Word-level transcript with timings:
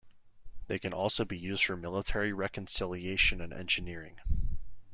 They 0.65 0.79
can 0.79 0.93
also 0.93 1.25
be 1.25 1.37
used 1.37 1.63
for 1.63 1.77
military 1.77 2.33
reconciliation 2.33 3.39
and 3.39 3.53
engineering. 3.53 4.19